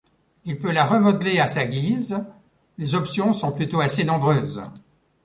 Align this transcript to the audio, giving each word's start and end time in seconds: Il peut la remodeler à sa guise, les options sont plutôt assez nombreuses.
Il 0.45 0.57
peut 0.57 0.71
la 0.71 0.83
remodeler 0.83 1.37
à 1.39 1.47
sa 1.47 1.67
guise, 1.67 2.19
les 2.79 2.95
options 2.95 3.33
sont 3.33 3.51
plutôt 3.51 3.81
assez 3.81 4.03
nombreuses. 4.03 4.63